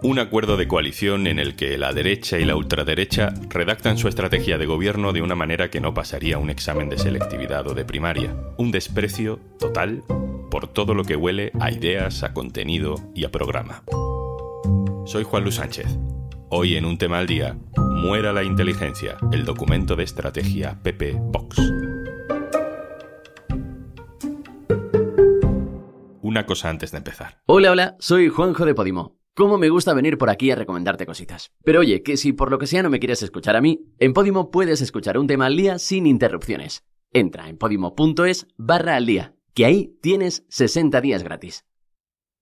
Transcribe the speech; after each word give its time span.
Un 0.00 0.18
acuerdo 0.20 0.56
de 0.56 0.68
coalición 0.68 1.26
en 1.26 1.38
el 1.38 1.56
que 1.56 1.76
la 1.76 1.92
derecha 1.92 2.38
y 2.38 2.44
la 2.44 2.56
ultraderecha 2.56 3.34
redactan 3.48 3.98
su 3.98 4.08
estrategia 4.08 4.56
de 4.56 4.64
gobierno 4.64 5.12
de 5.12 5.22
una 5.22 5.34
manera 5.34 5.70
que 5.70 5.80
no 5.80 5.92
pasaría 5.92 6.38
un 6.38 6.50
examen 6.50 6.88
de 6.88 6.98
selectividad 6.98 7.66
o 7.66 7.74
de 7.74 7.84
primaria. 7.84 8.34
Un 8.56 8.70
desprecio 8.70 9.40
total 9.58 10.04
por 10.50 10.68
todo 10.68 10.94
lo 10.94 11.04
que 11.04 11.16
huele 11.16 11.50
a 11.60 11.72
ideas, 11.72 12.22
a 12.22 12.32
contenido 12.32 12.94
y 13.14 13.24
a 13.24 13.30
programa. 13.30 13.82
Soy 15.04 15.24
Juan 15.24 15.42
Luis 15.42 15.56
Sánchez. 15.56 15.98
Hoy 16.48 16.76
en 16.76 16.84
un 16.84 16.96
tema 16.96 17.18
al 17.18 17.26
día, 17.26 17.58
Muera 17.76 18.32
la 18.32 18.44
inteligencia, 18.44 19.18
el 19.32 19.44
documento 19.44 19.96
de 19.96 20.04
estrategia 20.04 20.78
PP 20.82 21.16
Vox. 21.20 21.58
Una 26.22 26.46
cosa 26.46 26.70
antes 26.70 26.92
de 26.92 26.98
empezar. 26.98 27.40
Hola, 27.46 27.72
hola, 27.72 27.96
soy 27.98 28.28
Juanjo 28.28 28.64
de 28.64 28.74
Podimo. 28.74 29.17
Cómo 29.38 29.56
me 29.56 29.68
gusta 29.68 29.94
venir 29.94 30.18
por 30.18 30.30
aquí 30.30 30.50
a 30.50 30.56
recomendarte 30.56 31.06
cositas. 31.06 31.52
Pero 31.62 31.78
oye, 31.78 32.02
que 32.02 32.16
si 32.16 32.32
por 32.32 32.50
lo 32.50 32.58
que 32.58 32.66
sea 32.66 32.82
no 32.82 32.90
me 32.90 32.98
quieres 32.98 33.22
escuchar 33.22 33.54
a 33.54 33.60
mí, 33.60 33.84
en 34.00 34.12
Podimo 34.12 34.50
puedes 34.50 34.80
escuchar 34.80 35.16
un 35.16 35.28
tema 35.28 35.46
al 35.46 35.56
día 35.56 35.78
sin 35.78 36.08
interrupciones. 36.08 36.84
Entra 37.12 37.48
en 37.48 37.56
podimo.es 37.56 38.48
barra 38.56 38.96
al 38.96 39.06
día, 39.06 39.36
que 39.54 39.64
ahí 39.64 39.96
tienes 40.02 40.44
60 40.48 41.00
días 41.00 41.22
gratis. 41.22 41.64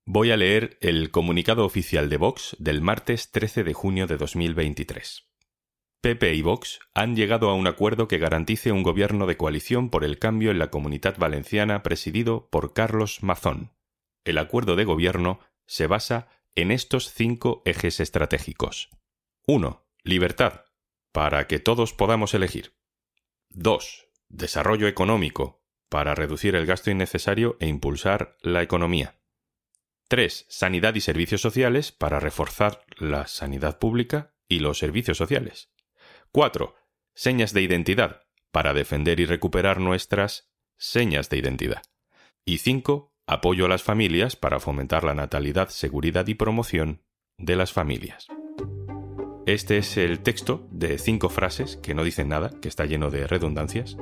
Voy 0.06 0.30
a 0.30 0.38
leer 0.38 0.78
el 0.80 1.10
comunicado 1.10 1.66
oficial 1.66 2.08
de 2.08 2.16
Vox 2.16 2.56
del 2.60 2.80
martes 2.80 3.30
13 3.30 3.62
de 3.62 3.74
junio 3.74 4.06
de 4.06 4.16
2023. 4.16 5.28
PP 6.00 6.32
y 6.32 6.40
Vox 6.40 6.80
han 6.94 7.14
llegado 7.14 7.50
a 7.50 7.54
un 7.54 7.66
acuerdo 7.66 8.08
que 8.08 8.16
garantice 8.16 8.72
un 8.72 8.82
gobierno 8.82 9.26
de 9.26 9.36
coalición 9.36 9.90
por 9.90 10.02
el 10.02 10.18
cambio 10.18 10.50
en 10.50 10.58
la 10.58 10.70
comunidad 10.70 11.18
valenciana 11.18 11.82
presidido 11.82 12.48
por 12.50 12.72
Carlos 12.72 13.22
Mazón. 13.22 13.72
El 14.24 14.38
acuerdo 14.38 14.76
de 14.76 14.86
gobierno 14.86 15.40
se 15.66 15.86
basa 15.86 16.28
en 16.56 16.70
estos 16.70 17.12
cinco 17.12 17.62
ejes 17.66 18.00
estratégicos. 18.00 18.88
1. 19.46 19.86
Libertad, 20.02 20.64
para 21.12 21.46
que 21.46 21.58
todos 21.58 21.92
podamos 21.92 22.34
elegir. 22.34 22.74
2. 23.50 24.08
Desarrollo 24.28 24.88
económico, 24.88 25.62
para 25.88 26.14
reducir 26.14 26.56
el 26.56 26.66
gasto 26.66 26.90
innecesario 26.90 27.56
e 27.60 27.68
impulsar 27.68 28.38
la 28.40 28.62
economía. 28.62 29.20
3. 30.08 30.46
Sanidad 30.48 30.94
y 30.94 31.00
servicios 31.00 31.42
sociales, 31.42 31.92
para 31.92 32.20
reforzar 32.20 32.84
la 32.96 33.26
sanidad 33.26 33.78
pública 33.78 34.34
y 34.48 34.60
los 34.60 34.78
servicios 34.78 35.18
sociales. 35.18 35.70
4. 36.32 36.74
Señas 37.14 37.52
de 37.52 37.62
identidad, 37.62 38.24
para 38.50 38.72
defender 38.72 39.20
y 39.20 39.26
recuperar 39.26 39.80
nuestras 39.80 40.50
señas 40.78 41.28
de 41.28 41.36
identidad. 41.36 41.82
Y 42.44 42.58
5 42.58 43.15
apoyo 43.26 43.66
a 43.66 43.68
las 43.68 43.82
familias 43.82 44.36
para 44.36 44.60
fomentar 44.60 45.02
la 45.04 45.14
natalidad, 45.14 45.68
seguridad 45.68 46.26
y 46.28 46.34
promoción 46.34 47.02
de 47.38 47.56
las 47.56 47.72
familias. 47.72 48.28
Este 49.46 49.78
es 49.78 49.96
el 49.96 50.20
texto 50.20 50.66
de 50.70 50.98
cinco 50.98 51.28
frases 51.28 51.76
que 51.76 51.94
no 51.94 52.04
dicen 52.04 52.28
nada, 52.28 52.50
que 52.60 52.68
está 52.68 52.84
lleno 52.86 53.10
de 53.10 53.26
redundancias, 53.26 53.96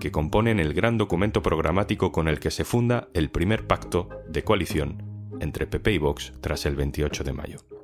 que 0.00 0.12
componen 0.12 0.60
el 0.60 0.74
gran 0.74 0.98
documento 0.98 1.42
programático 1.42 2.12
con 2.12 2.28
el 2.28 2.38
que 2.40 2.50
se 2.50 2.64
funda 2.64 3.08
el 3.14 3.30
primer 3.30 3.66
pacto 3.66 4.08
de 4.28 4.44
coalición 4.44 5.02
entre 5.40 5.66
PP 5.66 5.92
y 5.92 5.98
Vox 5.98 6.32
tras 6.40 6.66
el 6.66 6.76
28 6.76 7.24
de 7.24 7.32
mayo. 7.32 7.77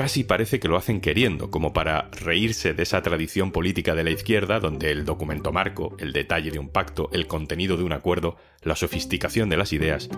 Casi 0.00 0.24
parece 0.24 0.60
que 0.60 0.66
lo 0.66 0.78
hacen 0.78 1.02
queriendo, 1.02 1.50
como 1.50 1.74
para 1.74 2.08
reírse 2.10 2.72
de 2.72 2.84
esa 2.84 3.02
tradición 3.02 3.52
política 3.52 3.94
de 3.94 4.02
la 4.02 4.08
izquierda 4.08 4.58
donde 4.58 4.90
el 4.90 5.04
documento 5.04 5.52
marco, 5.52 5.94
el 5.98 6.14
detalle 6.14 6.50
de 6.50 6.58
un 6.58 6.70
pacto, 6.70 7.10
el 7.12 7.26
contenido 7.26 7.76
de 7.76 7.84
un 7.84 7.92
acuerdo, 7.92 8.36
la 8.62 8.76
sofisticación 8.76 9.50
de 9.50 9.58
las 9.58 9.74
ideas, 9.74 10.08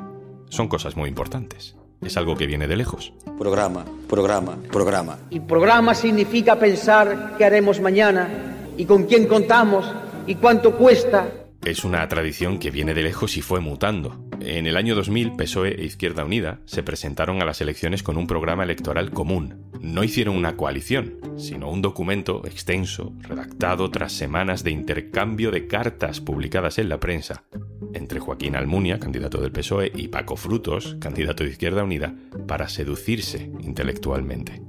son 0.50 0.68
cosas 0.68 0.94
muy 0.94 1.08
importantes. 1.08 1.74
Es 2.00 2.16
algo 2.16 2.36
que 2.36 2.46
viene 2.46 2.68
de 2.68 2.76
lejos. 2.76 3.12
Programa, 3.36 3.84
programa, 4.08 4.56
programa. 4.70 5.18
Y 5.30 5.40
programa 5.40 5.96
significa 5.96 6.60
pensar 6.60 7.34
qué 7.36 7.44
haremos 7.44 7.80
mañana 7.80 8.28
y 8.76 8.84
con 8.84 9.06
quién 9.06 9.26
contamos 9.26 9.84
y 10.28 10.36
cuánto 10.36 10.76
cuesta 10.76 11.41
es 11.64 11.84
una 11.84 12.06
tradición 12.08 12.58
que 12.58 12.70
viene 12.70 12.94
de 12.94 13.02
lejos 13.02 13.36
y 13.36 13.42
fue 13.42 13.60
mutando. 13.60 14.28
En 14.40 14.66
el 14.66 14.76
año 14.76 14.94
2000, 14.94 15.36
PSOE 15.36 15.80
e 15.80 15.84
Izquierda 15.84 16.24
Unida 16.24 16.60
se 16.64 16.82
presentaron 16.82 17.40
a 17.40 17.44
las 17.44 17.60
elecciones 17.60 18.02
con 18.02 18.16
un 18.16 18.26
programa 18.26 18.64
electoral 18.64 19.10
común. 19.10 19.70
No 19.80 20.04
hicieron 20.04 20.36
una 20.36 20.56
coalición, 20.56 21.18
sino 21.36 21.70
un 21.70 21.82
documento 21.82 22.42
extenso, 22.46 23.12
redactado 23.20 23.90
tras 23.90 24.12
semanas 24.12 24.64
de 24.64 24.72
intercambio 24.72 25.50
de 25.50 25.66
cartas 25.66 26.20
publicadas 26.20 26.78
en 26.78 26.88
la 26.88 26.98
prensa 26.98 27.44
entre 27.94 28.20
Joaquín 28.20 28.56
Almunia, 28.56 28.98
candidato 28.98 29.40
del 29.40 29.52
PSOE, 29.52 29.92
y 29.94 30.08
Paco 30.08 30.36
Frutos, 30.36 30.96
candidato 31.00 31.44
de 31.44 31.50
Izquierda 31.50 31.84
Unida, 31.84 32.14
para 32.46 32.68
seducirse 32.68 33.50
intelectualmente. 33.60 34.62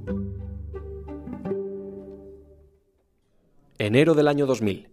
Enero 3.77 4.13
del 4.13 4.27
año 4.27 4.45
2000. 4.45 4.92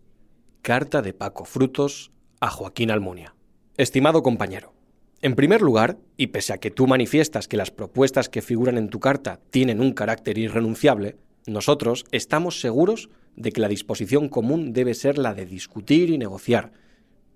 Carta 0.62 1.00
de 1.00 1.14
Paco 1.14 1.46
Frutos 1.46 2.12
a 2.38 2.50
Joaquín 2.50 2.90
Almunia. 2.90 3.34
Estimado 3.78 4.22
compañero, 4.22 4.74
en 5.22 5.34
primer 5.34 5.62
lugar, 5.62 5.96
y 6.18 6.26
pese 6.28 6.52
a 6.52 6.58
que 6.58 6.70
tú 6.70 6.86
manifiestas 6.86 7.48
que 7.48 7.56
las 7.56 7.70
propuestas 7.70 8.28
que 8.28 8.42
figuran 8.42 8.76
en 8.76 8.90
tu 8.90 9.00
carta 9.00 9.40
tienen 9.48 9.80
un 9.80 9.92
carácter 9.92 10.36
irrenunciable, 10.36 11.16
nosotros 11.46 12.04
estamos 12.12 12.60
seguros 12.60 13.08
de 13.36 13.52
que 13.52 13.62
la 13.62 13.68
disposición 13.68 14.28
común 14.28 14.74
debe 14.74 14.92
ser 14.92 15.16
la 15.16 15.32
de 15.32 15.46
discutir 15.46 16.10
y 16.10 16.18
negociar, 16.18 16.72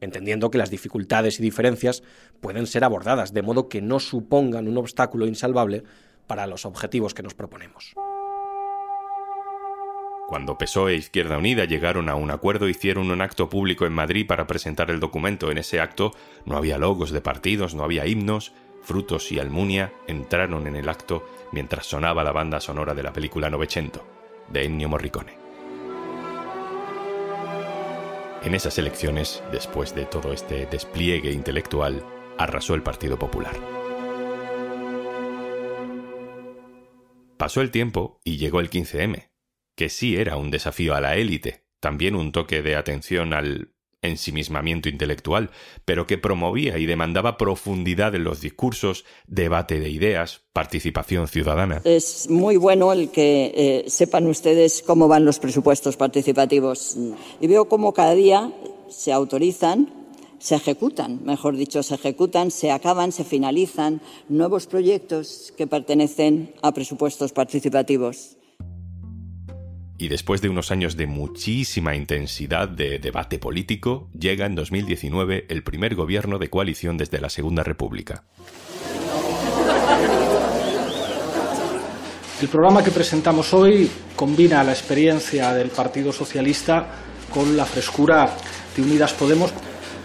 entendiendo 0.03 0.51
que 0.51 0.59
las 0.59 0.71
dificultades 0.71 1.41
y 1.41 1.43
diferencias 1.43 2.03
pueden 2.41 2.67
ser 2.67 2.85
abordadas 2.85 3.33
de 3.33 3.41
modo 3.41 3.71
que 3.71 3.81
no 3.81 4.01
supongan 4.01 4.69
un 4.69 4.77
obstáculo 4.77 5.27
insalvable 5.27 5.83
para 6.27 6.47
los 6.47 6.67
objetivos 6.67 7.15
que 7.15 7.23
nos 7.23 7.33
proponemos. 7.33 7.95
Cuando 10.27 10.57
PSOE 10.57 10.95
e 10.95 10.97
Izquierda 10.97 11.37
Unida 11.37 11.67
llegaron 11.67 12.09
a 12.09 12.15
un 12.15 12.31
acuerdo, 12.31 12.69
hicieron 12.69 13.11
un 13.11 13.21
acto 13.21 13.51
público 13.51 13.85
en 13.85 13.93
Madrid 13.93 14.27
para 14.27 14.47
presentar 14.47 14.91
el 14.91 14.99
documento. 14.99 15.51
En 15.51 15.59
ese 15.59 15.81
acto 15.81 16.13
no 16.47 16.57
había 16.57 16.79
logos 16.79 17.11
de 17.11 17.21
partidos, 17.21 17.75
no 17.75 17.85
había 17.85 18.07
himnos. 18.07 18.53
Frutos 18.83 19.31
y 19.33 19.39
Almunia 19.39 19.93
entraron 20.07 20.67
en 20.67 20.77
el 20.77 20.89
acto 20.89 21.27
mientras 21.53 21.87
sonaba 21.87 22.25
la 22.25 22.33
banda 22.33 22.61
sonora 22.61 22.95
de 22.95 23.03
la 23.03 23.13
película 23.13 23.51
Novecento, 23.51 24.07
de 24.49 24.65
Ennio 24.65 24.89
Morricone. 24.89 25.37
En 28.43 28.55
esas 28.55 28.79
elecciones, 28.79 29.43
después 29.53 29.95
de 29.95 30.05
todo 30.07 30.33
este 30.33 30.67
despliegue 30.67 31.33
intelectual, 31.33 32.03
arrasó 32.39 32.75
el 32.75 32.83
Partido 32.83 33.19
Popular. 33.19 33.55
Pasó 37.37 37.61
el 37.61 37.71
tiempo 37.71 38.21
y 38.23 38.37
llegó 38.37 38.61
el 38.61 38.71
15M, 38.71 39.29
que 39.75 39.89
sí 39.89 40.17
era 40.17 40.37
un 40.37 40.51
desafío 40.51 40.95
a 40.95 41.01
la 41.01 41.17
élite, 41.17 41.65
también 41.81 42.15
un 42.15 42.33
toque 42.33 42.63
de 42.63 42.77
atención 42.77 43.33
al 43.35 43.75
ensimismamiento 44.05 44.89
intelectual, 44.89 45.51
pero 45.85 46.07
que 46.07 46.19
promovía 46.19 46.79
y 46.79 46.87
demandaba 46.87 47.37
profundidad 47.37 48.15
en 48.15 48.25
los 48.25 48.41
discursos, 48.41 49.05
debate 49.27 49.81
de 49.81 49.91
ideas, 49.91 50.43
participación 50.53 51.27
ciudadana. 51.27 51.81
Es 51.85 52.29
muy 52.29 52.57
bueno 52.57 52.93
el 52.93 53.11
que 53.11 53.53
eh, 53.55 53.91
sepan 53.91 54.27
ustedes 54.27 54.83
cómo 54.87 55.09
van 55.09 55.25
los 55.25 55.39
presupuestos 55.39 55.97
participativos. 55.97 56.97
Y 57.41 57.47
veo 57.47 57.67
cómo 57.67 57.95
cada 57.95 58.15
día 58.15 58.53
se 58.89 59.13
autorizan, 59.13 59.89
se 60.39 60.57
ejecutan, 60.57 61.25
mejor 61.25 61.57
dicho, 61.57 61.83
se 61.83 61.95
ejecutan, 61.95 62.51
se 62.51 62.71
acaban, 62.71 63.13
se 63.13 63.25
finalizan 63.25 64.03
nuevos 64.29 64.67
proyectos 64.67 65.55
que 65.57 65.67
pertenecen 65.67 66.55
a 66.61 66.73
presupuestos 66.73 67.33
participativos 67.33 68.37
y 69.99 70.09
después 70.09 70.41
de 70.41 70.49
unos 70.49 70.71
años 70.71 70.97
de 70.97 71.07
muchísima 71.07 71.95
intensidad 71.95 72.69
de 72.69 72.99
debate 72.99 73.39
político, 73.39 74.09
llega 74.19 74.47
en 74.47 74.55
2019 74.55 75.47
el 75.49 75.63
primer 75.63 75.95
gobierno 75.95 76.39
de 76.39 76.51
coalición 76.51 76.97
desde 76.97 77.21
la 77.21 77.31
Segunda 77.31 77.63
República. 77.63 78.25
El 82.41 82.49
programa 82.49 82.83
que 82.83 82.91
presentamos 82.91 83.55
hoy 83.55 83.89
combina 84.17 84.65
la 84.65 84.73
experiencia 84.73 85.53
del 85.55 85.69
Partido 85.69 86.13
Socialista 86.13 86.87
con 87.33 87.57
la 87.57 87.65
frescura 87.65 88.37
de 88.77 88.83
Unidas 88.83 89.13
Podemos. 89.13 89.53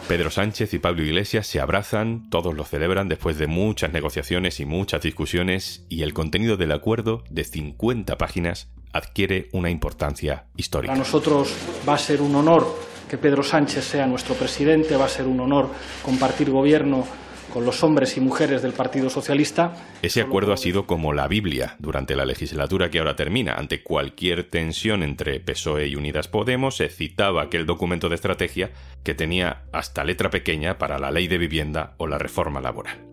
Pedro 0.10 0.32
Sánchez 0.32 0.74
y 0.74 0.80
Pablo 0.80 1.04
Iglesias 1.04 1.46
se 1.46 1.60
abrazan, 1.60 2.32
todos 2.32 2.56
lo 2.56 2.66
celebran 2.66 3.10
después 3.10 3.38
de 3.38 3.46
muchas 3.46 3.94
negociaciones 3.94 4.60
y 4.60 4.66
muchas 4.66 5.04
discusiones, 5.04 5.86
y 5.88 6.02
el 6.02 6.16
contenido 6.16 6.58
del 6.58 6.72
acuerdo, 6.72 7.24
de 7.30 7.44
50 7.44 8.18
páginas, 8.18 8.70
adquiere 8.92 9.50
una 9.54 9.70
importancia 9.70 10.46
histórica. 10.58 10.94
Para 10.94 10.98
nosotros 10.98 11.54
va 11.88 11.94
a 11.94 12.00
ser 12.00 12.24
un 12.24 12.34
honor 12.34 12.76
que 13.08 13.20
Pedro 13.20 13.44
Sánchez 13.44 13.86
sea 13.86 14.08
nuestro 14.08 14.34
presidente, 14.34 14.96
va 14.96 15.06
a 15.06 15.10
ser 15.10 15.28
un 15.28 15.42
honor 15.42 15.70
compartir 16.02 16.50
gobierno 16.50 17.06
con 17.50 17.66
los 17.66 17.84
hombres 17.84 18.16
y 18.18 18.22
mujeres 18.22 18.62
del 18.62 18.74
Partido 18.74 19.10
Socialista. 19.10 19.74
Ese 20.02 20.22
acuerdo 20.22 20.54
ha 20.54 20.58
sido 20.58 20.86
como 20.86 21.14
la 21.14 21.28
Biblia 21.28 21.76
durante 21.80 22.16
la 22.16 22.26
legislatura 22.26 22.90
que 22.90 23.00
ahora 23.00 23.16
termina. 23.16 23.56
Ante 23.56 23.84
cualquier 23.84 24.44
tensión 24.44 25.04
entre 25.04 25.40
PSOE 25.40 25.88
y 25.88 25.96
Unidas 25.96 26.28
Podemos 26.28 26.78
se 26.78 26.90
citaba 26.90 27.42
aquel 27.42 27.66
documento 27.66 28.10
de 28.10 28.16
estrategia 28.16 28.72
que 29.04 29.16
tenía 29.16 29.64
hasta 29.72 30.04
letra 30.04 30.30
pequeña 30.30 30.78
para 30.78 31.00
la 31.00 31.12
ley 31.12 31.28
de 31.28 31.38
vivienda 31.38 31.96
o 31.98 32.08
la 32.08 32.18
reforma 32.18 32.62
laboral. 32.62 33.06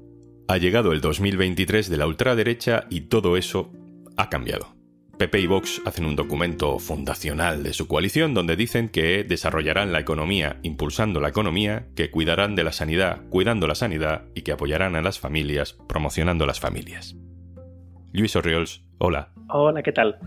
Ha 0.49 0.59
llegado 0.59 0.93
el 0.93 1.01
2023 1.01 1.89
de 1.89 1.97
la 1.97 2.07
ultraderecha 2.07 2.87
y 2.91 3.03
todo 3.03 3.37
eso 3.37 3.73
ha 4.17 4.29
cambiado. 4.29 4.76
PP 5.19 5.41
y 5.41 5.47
Vox 5.47 5.81
hacen 5.87 6.05
un 6.05 6.15
documento 6.15 6.79
fundacional 6.79 7.63
de 7.63 7.73
su 7.73 7.89
coalición 7.89 8.35
donde 8.35 8.55
dicen 8.55 8.91
que 8.91 9.25
desarrollarán 9.25 9.91
la 9.91 10.01
economía 10.01 10.59
impulsando 10.63 11.21
la 11.21 11.31
economía, 11.31 11.87
que 11.95 12.11
cuidarán 12.11 12.55
de 12.55 12.65
la 12.65 12.73
sanidad 12.73 13.23
cuidando 13.31 13.67
la 13.67 13.75
sanidad 13.75 14.27
y 14.35 14.43
que 14.43 14.53
apoyarán 14.53 14.95
a 14.95 15.01
las 15.01 15.19
familias 15.19 15.73
promocionando 15.89 16.45
las 16.45 16.61
familias. 16.61 17.17
Luis 18.13 18.37
Orriols, 18.37 18.85
hola. 18.99 19.33
Hola, 19.49 19.83
¿qué 19.83 19.93
tal? 19.93 20.19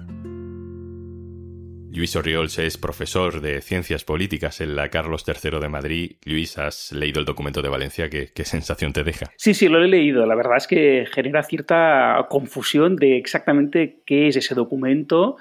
Luis 1.91 2.15
Orriols 2.15 2.59
es 2.59 2.77
profesor 2.77 3.41
de 3.41 3.61
Ciencias 3.61 4.03
Políticas 4.03 4.61
en 4.61 4.75
la 4.75 4.89
Carlos 4.89 5.25
III 5.27 5.59
de 5.59 5.69
Madrid. 5.69 6.11
Luis, 6.23 6.57
¿has 6.57 6.91
leído 6.91 7.19
el 7.19 7.25
documento 7.25 7.61
de 7.61 7.69
Valencia? 7.69 8.09
¿Qué, 8.09 8.29
¿Qué, 8.33 8.45
sensación 8.45 8.93
te 8.93 9.03
deja? 9.03 9.25
Sí, 9.37 9.53
sí, 9.53 9.67
lo 9.67 9.83
he 9.83 9.87
leído. 9.87 10.25
La 10.25 10.35
verdad 10.35 10.57
es 10.57 10.67
que 10.67 11.07
genera 11.11 11.41
cierta 11.43 12.27
confusión 12.29 12.95
de 12.95 13.17
exactamente 13.17 14.01
qué 14.05 14.27
es 14.27 14.35
ese 14.35 14.55
documento 14.55 15.37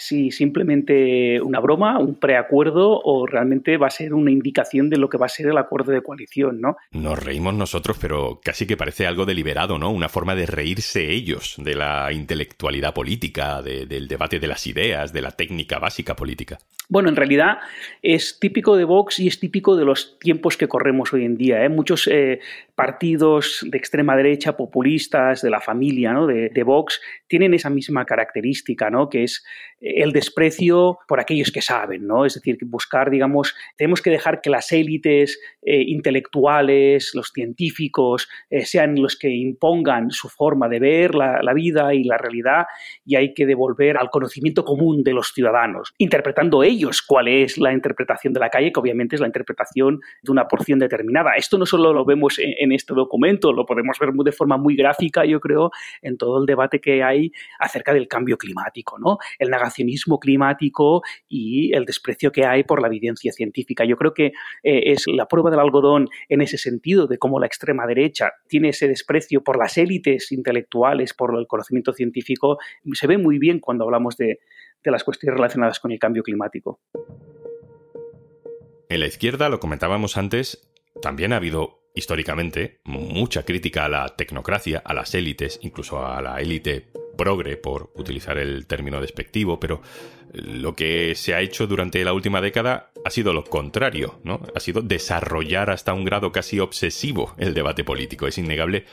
si 0.00 0.30
simplemente 0.30 1.40
una 1.40 1.60
broma, 1.60 1.98
un 1.98 2.14
preacuerdo 2.14 3.00
o 3.04 3.26
realmente 3.26 3.76
va 3.76 3.88
a 3.88 3.90
ser 3.90 4.14
una 4.14 4.30
indicación 4.30 4.88
de 4.88 4.96
lo 4.96 5.08
que 5.08 5.18
va 5.18 5.26
a 5.26 5.28
ser 5.28 5.46
el 5.46 5.58
acuerdo 5.58 5.92
de 5.92 6.02
coalición, 6.02 6.60
¿no? 6.60 6.76
Nos 6.92 7.22
reímos 7.22 7.54
nosotros, 7.54 7.98
pero 8.00 8.40
casi 8.42 8.66
que 8.66 8.76
parece 8.76 9.06
algo 9.06 9.26
deliberado, 9.26 9.78
¿no? 9.78 9.90
Una 9.90 10.08
forma 10.08 10.34
de 10.34 10.46
reírse 10.46 11.10
ellos 11.10 11.56
de 11.58 11.74
la 11.74 12.12
intelectualidad 12.12 12.94
política, 12.94 13.62
de, 13.62 13.86
del 13.86 14.08
debate 14.08 14.40
de 14.40 14.46
las 14.46 14.66
ideas, 14.66 15.12
de 15.12 15.22
la 15.22 15.32
técnica 15.32 15.78
básica 15.78 16.16
política. 16.16 16.58
Bueno, 16.90 17.08
en 17.08 17.14
realidad 17.14 17.58
es 18.02 18.40
típico 18.40 18.76
de 18.76 18.82
Vox 18.82 19.20
y 19.20 19.28
es 19.28 19.38
típico 19.38 19.76
de 19.76 19.84
los 19.84 20.18
tiempos 20.18 20.56
que 20.56 20.66
corremos 20.66 21.12
hoy 21.12 21.24
en 21.24 21.36
día. 21.36 21.64
¿eh? 21.64 21.68
Muchos 21.68 22.08
eh, 22.08 22.40
partidos 22.74 23.64
de 23.68 23.78
extrema 23.78 24.16
derecha, 24.16 24.56
populistas, 24.56 25.40
de 25.40 25.50
la 25.50 25.60
familia 25.60 26.12
¿no? 26.12 26.26
de, 26.26 26.48
de, 26.48 26.62
Vox, 26.64 27.00
tienen 27.28 27.54
esa 27.54 27.70
misma 27.70 28.04
característica, 28.06 28.90
¿no? 28.90 29.08
que 29.08 29.22
es 29.22 29.44
el 29.96 30.12
desprecio 30.12 30.98
por 31.06 31.20
aquellos 31.20 31.50
que 31.50 31.62
saben, 31.62 32.06
¿no? 32.06 32.24
Es 32.24 32.34
decir, 32.34 32.58
buscar, 32.62 33.10
digamos, 33.10 33.54
tenemos 33.76 34.00
que 34.02 34.10
dejar 34.10 34.40
que 34.40 34.50
las 34.50 34.72
élites 34.72 35.40
eh, 35.62 35.82
intelectuales, 35.86 37.12
los 37.14 37.30
científicos, 37.32 38.28
eh, 38.50 38.64
sean 38.64 39.00
los 39.00 39.16
que 39.16 39.30
impongan 39.30 40.10
su 40.10 40.28
forma 40.28 40.68
de 40.68 40.78
ver 40.78 41.14
la, 41.14 41.52
vida 41.52 41.92
y 41.94 42.04
la 42.04 42.16
realidad 42.16 42.66
y 43.04 43.16
hay 43.16 43.34
que 43.34 43.44
devolver 43.44 43.96
al 43.96 44.08
conocimiento 44.08 44.64
común 44.64 45.02
de 45.02 45.12
los 45.12 45.32
ciudadanos, 45.32 45.94
interpretando 45.98 46.62
ellos 46.62 47.02
cuál 47.02 47.26
es 47.26 47.58
la 47.58 47.72
interpretación 47.72 48.32
de 48.32 48.40
la 48.40 48.50
calle, 48.50 48.72
que 48.72 48.78
obviamente 48.78 49.16
es 49.16 49.20
la 49.20 49.26
interpretación 49.26 50.00
de 50.22 50.30
una 50.30 50.46
porción 50.46 50.78
determinada. 50.78 51.32
Esto 51.36 51.58
no 51.58 51.66
solo 51.66 51.92
lo 51.92 52.04
vemos 52.04 52.38
en, 52.38 52.54
en 52.58 52.72
este 52.72 52.94
documento, 52.94 53.52
lo 53.52 53.66
podemos 53.66 53.98
ver 53.98 54.10
de 54.12 54.32
forma 54.32 54.56
muy 54.56 54.76
gráfica, 54.76 55.24
yo 55.24 55.40
creo, 55.40 55.70
en 56.02 56.16
todo 56.16 56.40
el 56.40 56.46
debate 56.46 56.80
que 56.80 57.02
hay 57.02 57.32
acerca 57.58 57.92
del 57.92 58.08
cambio 58.08 58.36
climático, 58.36 58.98
¿no? 58.98 59.18
El 59.38 59.50
negacionismo 59.70 60.18
climático 60.18 61.02
y 61.28 61.72
el 61.74 61.84
desprecio 61.84 62.32
que 62.32 62.44
hay 62.44 62.64
por 62.64 62.82
la 62.82 62.88
evidencia 62.88 63.32
científica. 63.32 63.84
Yo 63.84 63.96
creo 63.96 64.12
que 64.12 64.26
eh, 64.62 64.92
es 64.92 65.04
la 65.06 65.26
prueba 65.26 65.50
del 65.50 65.60
algodón 65.60 66.08
en 66.28 66.40
ese 66.40 66.58
sentido, 66.58 67.06
de 67.06 67.18
cómo 67.18 67.38
la 67.38 67.46
extrema 67.46 67.86
derecha 67.86 68.32
tiene 68.48 68.70
ese 68.70 68.88
desprecio 68.88 69.42
por 69.42 69.58
las 69.58 69.78
élites 69.78 70.32
intelectuales, 70.32 71.14
por 71.14 71.38
el 71.38 71.46
conocimiento 71.46 71.92
científico, 71.92 72.58
se 72.92 73.06
ve 73.06 73.18
muy 73.18 73.38
bien 73.38 73.60
cuando 73.60 73.84
hablamos 73.84 74.16
de, 74.16 74.40
de 74.82 74.90
las 74.90 75.04
cuestiones 75.04 75.36
relacionadas 75.36 75.78
con 75.80 75.92
el 75.92 75.98
cambio 75.98 76.22
climático. 76.22 76.80
En 78.88 79.00
la 79.00 79.06
izquierda, 79.06 79.48
lo 79.48 79.60
comentábamos 79.60 80.16
antes, 80.16 80.68
también 81.00 81.32
ha 81.32 81.36
habido 81.36 81.80
históricamente 81.94 82.80
mucha 82.84 83.44
crítica 83.44 83.84
a 83.84 83.88
la 83.88 84.08
tecnocracia, 84.08 84.82
a 84.84 84.94
las 84.94 85.14
élites, 85.14 85.60
incluso 85.62 86.04
a 86.04 86.20
la 86.20 86.40
élite 86.40 86.90
progre, 87.20 87.58
por 87.58 87.90
utilizar 87.96 88.38
el 88.38 88.66
término 88.66 88.98
despectivo, 88.98 89.60
pero 89.60 89.82
lo 90.32 90.74
que 90.74 91.14
se 91.14 91.34
ha 91.34 91.42
hecho 91.42 91.66
durante 91.66 92.02
la 92.02 92.14
última 92.14 92.40
década 92.40 92.92
ha 93.04 93.10
sido 93.10 93.34
lo 93.34 93.44
contrario, 93.44 94.20
¿no? 94.24 94.40
Ha 94.54 94.60
sido 94.60 94.80
desarrollar 94.80 95.68
hasta 95.68 95.92
un 95.92 96.06
grado 96.06 96.32
casi 96.32 96.60
obsesivo 96.60 97.34
el 97.36 97.52
debate 97.52 97.84
político. 97.84 98.26
Es 98.26 98.38
innegable 98.38 98.86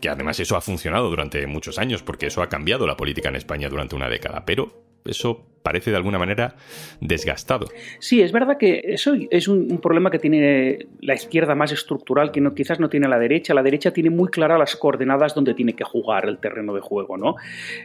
que 0.00 0.08
además 0.08 0.40
eso 0.40 0.56
ha 0.56 0.62
funcionado 0.62 1.10
durante 1.10 1.46
muchos 1.46 1.78
años, 1.78 2.02
porque 2.02 2.28
eso 2.28 2.40
ha 2.40 2.48
cambiado 2.48 2.86
la 2.86 2.96
política 2.96 3.28
en 3.28 3.36
España 3.36 3.68
durante 3.68 3.94
una 3.94 4.08
década, 4.08 4.46
pero 4.46 4.82
eso 5.04 5.44
parece 5.64 5.90
de 5.90 5.96
alguna 5.96 6.18
manera 6.18 6.56
desgastado. 7.00 7.66
Sí, 7.98 8.20
es 8.20 8.32
verdad 8.32 8.58
que 8.58 8.82
eso 8.84 9.14
es 9.30 9.48
un, 9.48 9.78
problema 9.78 10.10
que 10.10 10.18
tiene 10.18 10.86
la 11.00 11.14
izquierda 11.14 11.54
más 11.54 11.72
estructural, 11.72 12.30
que 12.32 12.42
no, 12.42 12.54
quizás 12.54 12.80
no 12.80 12.90
tiene 12.90 13.08
la 13.08 13.18
derecha. 13.18 13.54
La 13.54 13.62
derecha 13.62 13.90
tiene 13.90 14.10
muy 14.10 14.28
claras 14.28 14.58
las 14.58 14.76
coordenadas 14.76 15.34
donde 15.34 15.54
tiene 15.54 15.72
que 15.72 15.82
jugar 15.82 16.28
el 16.28 16.36
terreno 16.38 16.74
de 16.74 16.82
juego, 16.82 17.16
¿no? 17.16 17.36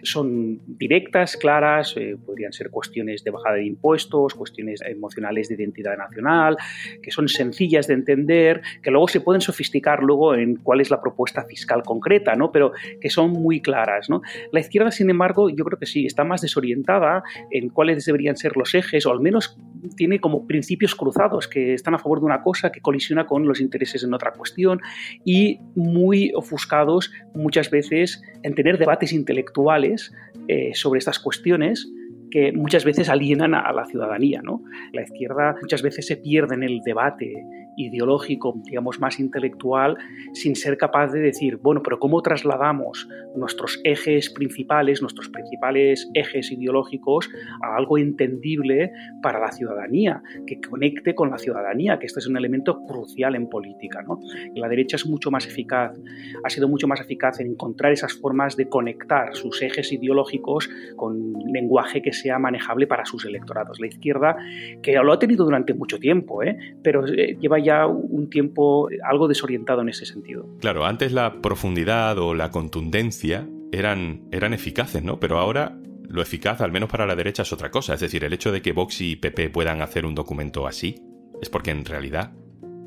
Son 0.04 0.60
directas, 0.68 1.38
claras, 1.38 1.96
eh, 1.96 2.18
podrían 2.24 2.52
ser 2.52 2.70
cuestiones 2.70 3.24
de 3.24 3.32
bajada 3.32 3.56
de 3.56 3.66
impuestos, 3.66 4.34
cuestiones 4.34 4.82
emocionales 4.82 5.48
de 5.48 5.56
identidad 5.56 5.98
nacional, 5.98 6.58
que 7.02 7.12
son 7.12 7.30
sencillas 7.30 7.88
de 7.88 7.94
entender, 7.94 8.62
que 8.84 8.92
luego 8.92 9.08
se 9.08 9.22
pueden 9.22 9.40
sofisticar 9.40 10.04
luego 10.04 10.36
en 10.36 10.58
cuál 10.58 10.82
es 10.82 10.90
la 10.90 11.00
propuesta 11.00 11.46
fiscal 11.46 11.84
concreta, 11.84 12.36
¿no? 12.36 12.52
Pero 12.52 12.74
que 13.00 13.10
son 13.10 13.32
muy 13.32 13.62
claras, 13.62 14.10
¿no? 14.10 14.22
La 14.52 14.60
izquierda, 14.60 14.92
sin 14.92 15.10
embargo, 15.10 15.50
yo 15.50 15.64
creo 15.64 15.80
que 15.80 15.86
sí, 15.86 16.06
está 16.06 16.26
más 16.26 16.42
desorientada 16.42 17.24
en 17.52 17.69
cuáles 17.70 18.06
deberían 18.06 18.38
ser 18.38 18.58
los 18.58 18.74
ejes, 18.76 19.06
o 19.06 19.12
al 19.12 19.20
menos 19.20 19.58
tiene 19.96 20.20
como 20.20 20.46
principios 20.48 20.96
cruzados 20.96 21.48
que 21.48 21.74
están 21.74 21.96
a 21.96 22.00
favor 22.00 22.20
de 22.20 22.26
una 22.26 22.42
cosa 22.42 22.72
que 22.72 22.82
colisiona 22.82 23.26
con 23.26 23.48
los 23.48 23.62
intereses 23.62 24.04
en 24.04 24.14
otra 24.14 24.34
cuestión 24.34 24.82
y 25.24 25.60
muy 25.76 26.32
ofuscados 26.36 27.12
muchas 27.34 27.70
veces 27.70 28.22
en 28.44 28.56
tener 28.56 28.78
debates 28.78 29.14
intelectuales 29.14 30.14
eh, 30.48 30.72
sobre 30.74 31.00
estas 31.00 31.20
cuestiones 31.20 31.90
que 32.32 32.52
muchas 32.52 32.86
veces 32.86 33.10
alienan 33.10 33.54
a 33.56 33.72
la 33.74 33.86
ciudadanía. 33.86 34.42
¿no? 34.44 34.62
La 34.94 35.04
izquierda 35.04 35.56
muchas 35.62 35.82
veces 35.82 36.08
se 36.08 36.18
pierde 36.18 36.56
en 36.56 36.64
el 36.64 36.80
debate 36.82 37.46
ideológico, 37.80 38.60
digamos, 38.66 39.00
más 39.00 39.20
intelectual, 39.20 39.98
sin 40.34 40.56
ser 40.56 40.78
capaz 40.78 41.12
de 41.12 41.20
decir, 41.20 41.58
bueno, 41.58 41.82
pero 41.82 41.98
¿cómo 41.98 42.22
trasladamos 42.22 43.08
nuestros 43.36 43.80
ejes 43.86 44.30
principales, 44.30 45.02
nuestros 45.02 45.30
principales 45.30 46.10
ejes 46.14 46.52
ideológicos 46.52 47.30
a 47.64 47.78
algo 47.78 47.98
entendible 47.98 48.92
para 49.22 49.40
la 49.40 49.52
ciudadanía, 49.52 50.22
que 50.46 50.60
conecte 50.60 51.16
con 51.16 51.30
la 51.30 51.38
ciudadanía, 51.38 52.00
que 52.00 52.08
este 52.08 52.20
es 52.20 52.28
un 52.28 52.36
elemento 52.36 52.84
crucial 52.84 53.36
en 53.36 53.48
política, 53.48 54.02
¿no? 54.02 54.20
La 54.56 54.68
derecha 54.68 54.98
es 54.98 55.06
mucho 55.06 55.32
más 55.32 55.48
eficaz, 55.48 55.98
ha 56.44 56.50
sido 56.50 56.68
mucho 56.68 56.88
más 56.88 57.00
eficaz 57.00 57.40
en 57.40 57.52
encontrar 57.52 57.94
esas 57.94 58.14
formas 58.14 58.58
de 58.58 58.68
conectar 58.68 59.36
sus 59.36 59.62
ejes 59.62 59.94
ideológicos 59.94 60.70
con 60.98 61.34
lenguaje 61.54 62.02
que 62.02 62.12
sea 62.22 62.40
manejable 62.40 62.88
para 62.88 63.06
sus 63.06 63.26
electorados. 63.26 63.80
La 63.80 63.88
izquierda, 63.88 64.38
que 64.82 64.94
lo 64.94 65.14
ha 65.14 65.20
tenido 65.20 65.46
durante 65.46 65.74
mucho 65.74 66.00
tiempo, 66.00 66.44
¿eh? 66.44 66.58
pero 66.84 67.06
eh, 67.08 67.38
lleva 67.40 67.60
ya 67.60 67.88
un 67.88 68.30
tiempo 68.30 68.90
algo 69.04 69.28
desorientado 69.28 69.82
en 69.82 69.90
ese 69.90 70.06
sentido. 70.06 70.48
Claro, 70.60 70.86
antes 70.86 71.12
la 71.12 71.42
profundidad 71.42 72.18
o 72.18 72.34
la 72.34 72.52
contundencia 72.52 73.48
eran, 73.72 74.24
eran 74.32 74.54
eficaces, 74.54 75.04
¿no? 75.04 75.20
Pero 75.20 75.40
ahora 75.40 75.78
lo 76.08 76.22
eficaz, 76.22 76.62
al 76.62 76.72
menos 76.72 76.90
para 76.90 77.06
la 77.06 77.16
derecha, 77.16 77.44
es 77.44 77.54
otra 77.54 77.70
cosa. 77.70 77.94
Es 77.94 78.00
decir, 78.00 78.24
el 78.24 78.34
hecho 78.34 78.52
de 78.52 78.62
que 78.62 78.72
Vox 78.72 79.02
y 79.02 79.16
PP 79.16 79.50
puedan 79.50 79.82
hacer 79.82 80.06
un 80.06 80.16
documento 80.16 80.68
así 80.68 81.02
es 81.42 81.50
porque 81.50 81.72
en 81.72 81.86
realidad 81.86 82.34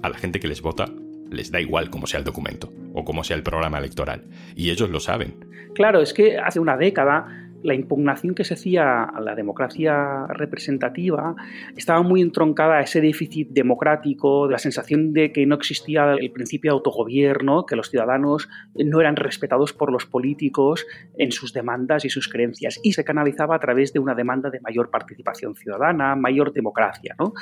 a 0.02 0.08
la 0.08 0.18
gente 0.18 0.40
que 0.40 0.48
les 0.48 0.60
vota 0.60 0.86
les 1.30 1.50
da 1.50 1.60
igual 1.60 1.88
cómo 1.90 2.06
sea 2.06 2.18
el 2.18 2.24
documento 2.24 2.72
o 2.92 3.04
cómo 3.04 3.24
sea 3.24 3.36
el 3.36 3.42
programa 3.42 3.78
electoral. 3.78 4.24
Y 4.54 4.70
ellos 4.70 4.90
lo 4.90 5.00
saben. 5.00 5.46
Claro, 5.74 6.00
es 6.02 6.12
que 6.12 6.38
hace 6.38 6.60
una 6.60 6.76
década 6.76 7.41
la 7.62 7.74
impugnación 7.74 8.34
que 8.34 8.44
se 8.44 8.54
hacía 8.54 9.04
a 9.04 9.20
la 9.20 9.34
democracia 9.34 10.26
representativa 10.28 11.34
estaba 11.76 12.02
muy 12.02 12.20
entroncada 12.20 12.78
a 12.78 12.80
ese 12.82 13.00
déficit 13.00 13.50
democrático, 13.50 14.46
de 14.46 14.52
la 14.52 14.58
sensación 14.58 15.12
de 15.12 15.32
que 15.32 15.46
no 15.46 15.54
existía 15.54 16.14
el 16.14 16.30
principio 16.32 16.70
de 16.70 16.76
autogobierno, 16.76 17.66
que 17.66 17.76
los 17.76 17.90
ciudadanos 17.90 18.48
no 18.74 19.00
eran 19.00 19.16
respetados 19.16 19.72
por 19.72 19.92
los 19.92 20.06
políticos 20.06 20.86
en 21.16 21.32
sus 21.32 21.52
demandas 21.52 22.04
y 22.04 22.10
sus 22.10 22.28
creencias, 22.28 22.80
y 22.82 22.92
se 22.92 23.04
canalizaba 23.04 23.56
a 23.56 23.60
través 23.60 23.92
de 23.92 24.00
una 24.00 24.14
demanda 24.14 24.50
de 24.50 24.60
mayor 24.60 24.90
participación 24.90 25.54
ciudadana, 25.54 26.16
mayor 26.16 26.52
democracia. 26.52 27.14
¿no? 27.18 27.34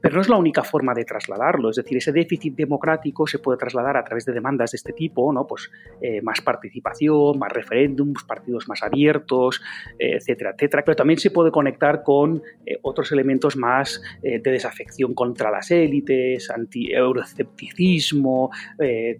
Pero 0.00 0.16
no 0.16 0.20
es 0.20 0.28
la 0.28 0.36
única 0.36 0.62
forma 0.62 0.94
de 0.94 1.04
trasladarlo, 1.04 1.70
es 1.70 1.76
decir, 1.76 1.98
ese 1.98 2.12
déficit 2.12 2.54
democrático 2.54 3.26
se 3.26 3.38
puede 3.38 3.58
trasladar 3.58 3.96
a 3.96 4.04
través 4.04 4.24
de 4.24 4.32
demandas 4.32 4.72
de 4.72 4.76
este 4.76 4.92
tipo, 4.92 5.32
¿no? 5.32 5.46
pues, 5.46 5.70
eh, 6.00 6.20
más 6.22 6.40
participación, 6.40 7.38
más 7.38 7.52
referéndums, 7.52 8.24
partidos 8.24 8.68
más 8.68 8.82
abiertos, 8.82 9.61
etcétera, 9.98 10.54
etcétera. 10.56 10.84
Pero 10.84 10.96
también 10.96 11.18
se 11.18 11.30
puede 11.30 11.50
conectar 11.50 12.02
con 12.02 12.42
otros 12.82 13.12
elementos 13.12 13.56
más 13.56 14.02
de 14.22 14.40
desafección 14.40 15.14
contra 15.14 15.50
las 15.50 15.70
élites, 15.70 16.50
anti-eurocepticismo, 16.50 18.50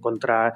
contra 0.00 0.54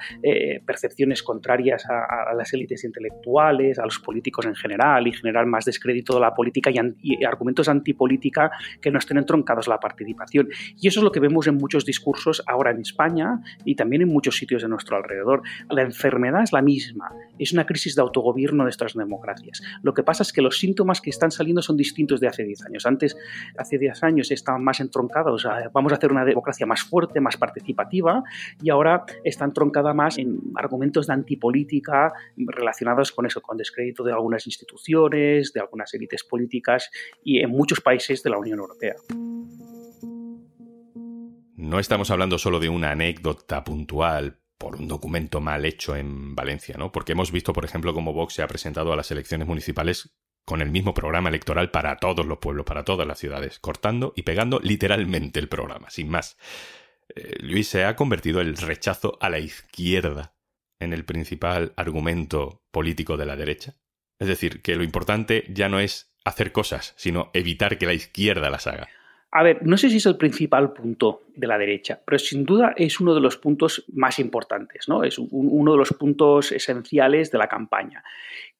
percepciones 0.64 1.23
contrarias 1.23 1.85
a, 1.87 2.35
las 2.35 2.52
élites 2.52 2.85
intelectuales, 2.85 3.78
a 3.78 3.85
los 3.85 3.99
políticos 3.99 4.47
en 4.47 4.55
general 4.55 5.07
y 5.07 5.12
generar 5.12 5.47
más 5.47 5.64
descrédito 5.64 6.14
de 6.14 6.21
la 6.21 6.35
política 6.35 6.71
y, 6.71 7.25
argumentos 7.25 7.69
antipolítica 7.69 8.50
que 8.81 8.90
no 8.90 8.99
estén 8.99 9.19
entroncados 9.19 9.69
a 9.69 9.73
la 9.73 9.81
participación. 9.81 10.49
Y 10.81 10.88
eso 10.88 11.00
es 11.00 11.05
lo 11.05 11.12
que 11.12 11.21
vemos 11.21 11.47
en 11.47 11.57
muchos 11.57 11.85
discursos 11.85 12.43
ahora 12.47 12.71
en 12.71 12.81
España 12.81 13.40
y 13.64 13.75
también 13.75 14.02
en 14.02 14.09
muchos 14.09 14.37
sitios 14.37 14.62
de 14.62 14.69
nuestro 14.69 14.97
alrededor. 14.97 15.43
La 15.71 15.83
enfermedad 15.83 16.43
es 16.43 16.52
la 16.52 16.62
misma, 16.62 17.11
es 17.38 17.52
una 17.52 17.66
crisis 17.66 17.95
de 17.95 18.02
autogobierno 18.02 18.64
de 18.64 18.71
estas 18.71 18.95
democracias. 18.95 19.62
Lo 19.83 19.95
que 19.95 20.02
pasa 20.02 20.23
es 20.23 20.33
que 20.33 20.42
los 20.42 20.59
síntomas 20.59 21.00
que 21.00 21.11
están 21.11 21.30
saliendo 21.30 21.62
son 21.62 21.76
distintos 21.76 22.21
de 22.21 22.28
hace 22.28 22.45
10 22.45 22.66
años. 22.66 22.87
Antes, 22.87 23.16
hace 23.56 23.78
10 23.78 24.02
años, 24.02 24.30
estaban 24.30 24.62
más 24.62 24.80
entroncados, 24.80 25.47
vamos 25.73 25.92
a 25.92 25.97
hacer 25.97 26.11
una 26.11 26.25
democracia 26.25 26.66
más 26.66 26.83
fuerte, 26.83 27.21
más 27.21 27.37
participativa, 27.37 28.23
y 28.62 28.71
ahora 28.71 29.04
está 29.25 29.45
entroncada 29.45 29.95
más 29.95 30.18
en 30.18 30.38
argumentos 30.54 31.06
de 31.06 31.14
antipolítica 31.14 32.12
relacionados 32.37 33.12
con 33.12 33.26
eso, 33.26 33.40
con 33.40 33.56
descrédito 33.56 34.02
de 34.04 34.12
algunas 34.12 34.47
instituciones, 34.47 35.52
de 35.52 35.61
algunas 35.61 35.92
élites 35.95 36.25
políticas 36.25 36.90
y 37.23 37.40
en 37.40 37.50
muchos 37.50 37.80
países 37.80 38.23
de 38.23 38.30
la 38.30 38.38
Unión 38.38 38.59
Europea. 38.59 38.95
No 41.56 41.78
estamos 41.78 42.11
hablando 42.11 42.38
solo 42.38 42.61
de 42.61 42.68
una 42.68 42.90
anécdota 42.92 43.64
puntual 43.64 44.38
por 44.58 44.76
un 44.76 44.88
documento 44.88 45.40
mal 45.40 45.64
hecho 45.64 45.96
en 45.96 46.34
Valencia, 46.34 46.76
¿no? 46.78 46.92
Porque 46.92 47.12
hemos 47.12 47.32
visto, 47.32 47.52
por 47.52 47.64
ejemplo, 47.64 47.94
cómo 47.94 48.12
Vox 48.12 48.34
se 48.34 48.42
ha 48.42 48.48
presentado 48.48 48.92
a 48.92 48.96
las 48.96 49.10
elecciones 49.10 49.46
municipales 49.46 50.16
con 50.44 50.62
el 50.62 50.70
mismo 50.70 50.94
programa 50.94 51.28
electoral 51.28 51.70
para 51.70 51.96
todos 51.96 52.25
los 52.25 52.38
pueblos, 52.38 52.64
para 52.64 52.84
todas 52.84 53.06
las 53.06 53.18
ciudades, 53.18 53.58
cortando 53.58 54.12
y 54.16 54.22
pegando 54.22 54.60
literalmente 54.62 55.40
el 55.40 55.48
programa, 55.48 55.90
sin 55.90 56.08
más. 56.08 56.38
Eh, 57.14 57.36
Luis 57.40 57.68
se 57.68 57.84
ha 57.84 57.96
convertido 57.96 58.40
el 58.40 58.56
rechazo 58.56 59.18
a 59.20 59.28
la 59.28 59.40
izquierda 59.40 60.36
en 60.78 60.92
el 60.92 61.04
principal 61.04 61.72
argumento 61.76 62.62
político 62.70 63.16
de 63.16 63.26
la 63.26 63.36
derecha. 63.36 63.76
Es 64.18 64.28
decir, 64.28 64.62
que 64.62 64.76
lo 64.76 64.84
importante 64.84 65.44
ya 65.48 65.68
no 65.68 65.80
es 65.80 66.14
hacer 66.25 66.52
cosas, 66.52 66.94
sino 66.96 67.30
evitar 67.34 67.78
que 67.78 67.86
la 67.86 67.92
izquierda 67.92 68.50
las 68.50 68.66
haga. 68.66 68.88
A 69.37 69.43
ver, 69.43 69.66
no 69.66 69.76
sé 69.76 69.90
si 69.90 69.99
es 69.99 70.07
el 70.07 70.16
principal 70.16 70.73
punto 70.73 71.25
de 71.35 71.47
la 71.47 71.59
derecha, 71.59 72.00
pero 72.02 72.19
sin 72.19 72.47
duda 72.47 72.73
es 72.75 73.00
uno 73.00 73.14
de 73.14 73.21
los 73.21 73.37
puntos 73.37 73.85
más 73.93 74.19
importantes, 74.19 74.88
¿no? 74.88 75.05
Es 75.05 75.19
uno 75.19 75.73
de 75.73 75.76
los 75.76 75.93
puntos 75.93 76.52
esenciales 76.52 77.31
de 77.31 77.37
la 77.37 77.47
campaña. 77.47 78.02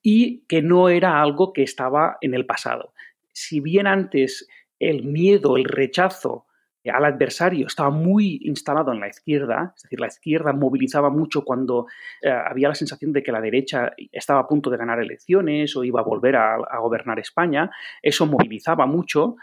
Y 0.02 0.40
que 0.47 0.61
no 0.61 0.90
era 0.90 1.23
algo 1.23 1.54
que 1.54 1.62
estaba 1.62 2.18
en 2.21 2.35
el 2.35 2.45
pasado. 2.45 2.92
Si 3.33 3.61
bien 3.61 3.87
antes 3.87 4.47
el 4.78 5.04
miedo, 5.04 5.56
el 5.56 5.64
rechazo 5.64 6.45
al 6.85 7.06
adversario 7.06 7.68
estaba 7.68 7.88
muy 7.88 8.40
instalado 8.42 8.92
en 8.92 9.00
la 9.00 9.09
izquierda, 9.09 9.73
es 9.75 9.85
decir, 9.85 9.99
la 9.99 10.09
izquierda 10.09 10.52
movilizaba 10.52 11.09
mucho 11.09 11.42
cuando 11.42 11.87
eh, 12.21 12.28
había 12.28 12.68
la 12.68 12.75
sensación 12.75 13.14
de 13.14 13.23
que 13.23 13.33
la 13.33 13.40
derecha 13.40 13.92
estaba 14.12 14.40
a 14.40 14.47
punto 14.47 14.68
de 14.68 14.76
ganar 14.76 15.00
elecciones 15.00 15.75
o 15.75 15.85
iba 15.85 16.00
a 16.00 16.04
volver 16.04 16.37
a, 16.37 16.56
a 16.56 16.78
gobernar 16.80 17.18
España, 17.18 17.71
eso 18.02 18.26
movilizaba 18.26 18.85
mucho. 18.85 19.37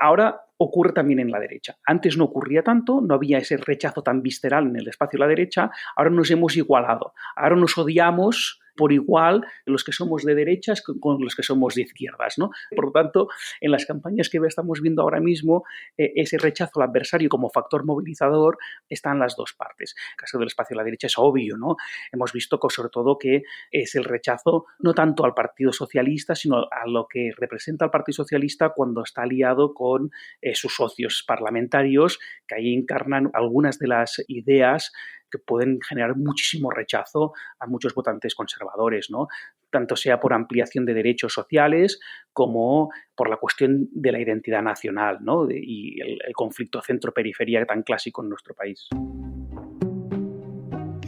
Ahora 0.00 0.40
ocurre 0.62 0.92
también 0.92 1.20
en 1.20 1.30
la 1.30 1.40
derecha. 1.40 1.78
Antes 1.86 2.18
no 2.18 2.24
ocurría 2.24 2.62
tanto, 2.62 3.00
no 3.00 3.14
había 3.14 3.38
ese 3.38 3.56
rechazo 3.56 4.02
tan 4.02 4.20
visceral 4.22 4.66
en 4.66 4.76
el 4.76 4.88
espacio 4.88 5.16
de 5.16 5.20
la 5.20 5.28
derecha, 5.28 5.70
ahora 5.96 6.10
nos 6.10 6.30
hemos 6.30 6.54
igualado, 6.54 7.14
ahora 7.34 7.56
nos 7.56 7.78
odiamos 7.78 8.59
por 8.76 8.92
igual 8.92 9.44
los 9.64 9.84
que 9.84 9.92
somos 9.92 10.24
de 10.24 10.34
derechas 10.34 10.82
con 10.82 11.22
los 11.22 11.34
que 11.34 11.42
somos 11.42 11.74
de 11.74 11.82
izquierdas. 11.82 12.38
¿no? 12.38 12.50
Por 12.74 12.86
lo 12.86 12.92
tanto, 12.92 13.28
en 13.60 13.70
las 13.70 13.86
campañas 13.86 14.28
que 14.28 14.38
estamos 14.46 14.80
viendo 14.80 15.02
ahora 15.02 15.20
mismo, 15.20 15.64
eh, 15.96 16.12
ese 16.16 16.38
rechazo 16.38 16.80
al 16.80 16.88
adversario 16.88 17.28
como 17.28 17.50
factor 17.50 17.84
movilizador 17.84 18.58
está 18.88 19.12
en 19.12 19.18
las 19.18 19.36
dos 19.36 19.52
partes. 19.54 19.94
En 19.96 20.12
el 20.12 20.16
caso 20.16 20.38
del 20.38 20.48
espacio 20.48 20.74
de 20.74 20.78
la 20.78 20.84
derecha 20.84 21.06
es 21.06 21.18
obvio, 21.18 21.56
¿no? 21.56 21.76
Hemos 22.12 22.32
visto 22.32 22.58
que, 22.58 22.68
sobre 22.70 22.90
todo 22.90 23.18
que 23.18 23.42
es 23.70 23.94
el 23.94 24.04
rechazo 24.04 24.66
no 24.78 24.94
tanto 24.94 25.24
al 25.24 25.34
Partido 25.34 25.72
Socialista, 25.72 26.34
sino 26.34 26.66
a 26.70 26.86
lo 26.86 27.06
que 27.08 27.32
representa 27.36 27.84
el 27.84 27.90
Partido 27.90 28.16
Socialista 28.16 28.70
cuando 28.70 29.02
está 29.02 29.22
aliado 29.22 29.74
con 29.74 30.10
eh, 30.40 30.54
sus 30.54 30.74
socios 30.74 31.24
parlamentarios, 31.26 32.18
que 32.46 32.56
ahí 32.56 32.74
encarnan 32.74 33.30
algunas 33.34 33.78
de 33.78 33.88
las 33.88 34.22
ideas 34.28 34.92
que 35.30 35.38
pueden 35.38 35.80
generar 35.80 36.16
muchísimo 36.16 36.70
rechazo 36.70 37.32
a 37.58 37.66
muchos 37.66 37.94
votantes 37.94 38.34
conservadores, 38.34 39.10
¿no? 39.10 39.28
tanto 39.70 39.96
sea 39.96 40.18
por 40.18 40.32
ampliación 40.32 40.84
de 40.84 40.94
derechos 40.94 41.32
sociales 41.32 42.00
como 42.32 42.90
por 43.14 43.30
la 43.30 43.36
cuestión 43.36 43.88
de 43.92 44.12
la 44.12 44.20
identidad 44.20 44.62
nacional 44.62 45.18
¿no? 45.20 45.48
y 45.50 46.00
el, 46.00 46.18
el 46.26 46.32
conflicto 46.34 46.82
centro-periferia 46.82 47.64
tan 47.64 47.82
clásico 47.82 48.22
en 48.22 48.30
nuestro 48.30 48.54
país. 48.54 48.88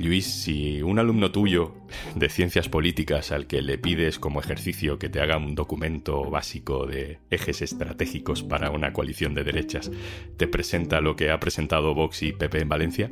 Luis, 0.02 0.26
si 0.26 0.83
un 0.83 0.99
alumno 0.99 1.31
tuyo 1.31 1.75
de 2.17 2.29
ciencias 2.29 2.69
políticas 2.69 3.31
al 3.31 3.47
que 3.47 3.62
le 3.62 3.79
pides 3.79 4.19
como 4.19 4.41
ejercicio 4.41 4.99
que 4.99 5.09
te 5.09 5.21
haga 5.21 5.37
un 5.37 5.55
documento 5.55 6.29
básico 6.29 6.87
de 6.87 7.21
ejes 7.31 7.62
estratégicos 7.62 8.43
para 8.43 8.71
una 8.71 8.93
coalición 8.93 9.33
de 9.35 9.45
derechas, 9.45 9.93
te 10.37 10.49
presenta 10.49 11.00
lo 11.00 11.14
que 11.14 11.31
ha 11.31 11.38
presentado 11.38 11.95
Vox 11.95 12.25
y 12.25 12.33
PP 12.33 12.62
en 12.62 12.69
Valencia, 12.69 13.11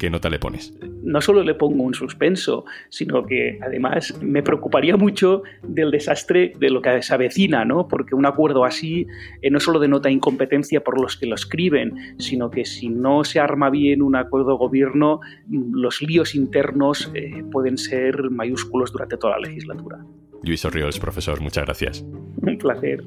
¿qué 0.00 0.08
nota 0.08 0.30
le 0.30 0.38
pones? 0.38 0.74
No 1.02 1.20
solo 1.20 1.44
le 1.44 1.54
pongo 1.54 1.84
un 1.84 1.92
suspenso, 1.92 2.64
sino 2.88 3.26
que 3.26 3.58
además 3.62 4.18
me 4.22 4.42
preocuparía 4.42 4.96
mucho 4.96 5.42
del 5.62 5.90
desastre 5.90 6.54
de 6.58 6.70
lo 6.70 6.80
que 6.80 7.02
se 7.02 7.12
avecina, 7.12 7.66
¿no? 7.66 7.86
Porque 7.86 8.14
un 8.14 8.24
acuerdo 8.24 8.64
así 8.64 9.06
eh, 9.42 9.50
no 9.50 9.60
solo 9.60 9.78
denota 9.78 10.10
incompetencia 10.10 10.82
por 10.82 10.98
los 10.98 11.18
que 11.18 11.26
lo 11.26 11.34
escriben, 11.34 12.16
sino 12.18 12.50
que 12.50 12.64
si 12.64 12.88
no 12.88 13.24
se 13.24 13.40
arma 13.40 13.68
bien 13.68 14.00
un 14.00 14.16
acuerdo 14.16 14.52
de 14.52 14.56
gobierno, 14.56 15.20
los 15.50 16.00
líos 16.00 16.34
internos 16.34 17.12
eh, 17.14 17.44
pueden 17.52 17.76
ser 17.76 18.30
mayúsculos 18.30 18.92
durante 18.92 19.18
toda 19.18 19.38
la 19.38 19.48
legislatura. 19.48 19.98
Luis 20.42 20.64
Orriols, 20.64 20.98
profesor, 20.98 21.42
muchas 21.42 21.66
gracias. 21.66 22.02
Un 22.40 22.56
placer. 22.56 23.04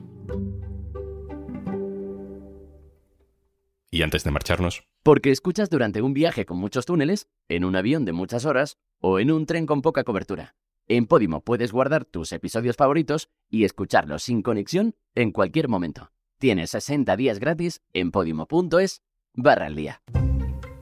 Y 3.93 4.01
antes 4.01 4.23
de 4.23 4.31
marcharnos. 4.31 4.87
Porque 5.03 5.29
escuchas 5.29 5.69
durante 5.69 6.01
un 6.01 6.15
viaje 6.15 6.47
con 6.47 6.57
muchos 6.57 6.87
túneles, 6.87 7.27
en 7.47 7.63
un 7.63 7.75
avión 7.75 8.05
de 8.05 8.11
muchas 8.11 8.43
horas 8.43 8.79
o 8.99 9.19
en 9.19 9.29
un 9.29 9.45
tren 9.45 9.67
con 9.67 9.83
poca 9.83 10.03
cobertura. 10.03 10.55
En 10.87 11.05
Podimo 11.05 11.41
puedes 11.41 11.71
guardar 11.71 12.03
tus 12.03 12.31
episodios 12.31 12.75
favoritos 12.75 13.29
y 13.51 13.65
escucharlos 13.65 14.23
sin 14.23 14.41
conexión 14.41 14.95
en 15.13 15.31
cualquier 15.31 15.67
momento. 15.67 16.11
Tienes 16.39 16.71
60 16.71 17.15
días 17.17 17.37
gratis 17.37 17.83
en 17.93 18.09
podimo.es 18.09 19.03
barra 19.35 19.67
al 19.67 19.75
día. 19.75 20.01